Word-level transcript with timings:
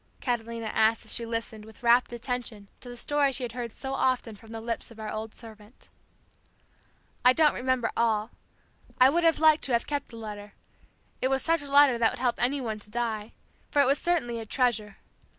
Catalina 0.19 0.65
asked 0.73 1.05
as 1.05 1.13
she 1.13 1.27
listened 1.27 1.63
with 1.63 1.83
rapt 1.83 2.11
attention 2.11 2.69
to 2.79 2.89
the 2.89 2.97
story 2.97 3.31
she 3.31 3.43
had 3.43 3.51
heard 3.51 3.71
so 3.71 3.93
often 3.93 4.35
from 4.35 4.51
the 4.51 4.59
lips 4.59 4.89
of 4.89 4.99
our 4.99 5.11
old 5.11 5.35
servant. 5.35 5.89
"I 7.23 7.33
don't 7.33 7.53
remember 7.53 7.91
all. 7.95 8.31
I 8.99 9.11
would 9.11 9.23
have 9.23 9.37
liked 9.37 9.63
to 9.65 9.73
have 9.73 9.85
kept 9.85 10.07
the 10.07 10.15
letter. 10.15 10.53
It 11.21 11.27
was 11.27 11.43
such 11.43 11.61
a 11.61 11.69
letter 11.71 11.99
that 11.99 12.11
would 12.11 12.17
help 12.19 12.41
any 12.41 12.59
one 12.59 12.79
to 12.79 12.89
die, 12.89 13.33
for 13.69 13.79
it 13.79 13.85
was 13.85 13.99
certainly 13.99 14.39
a 14.39 14.45
treasure. 14.47 14.97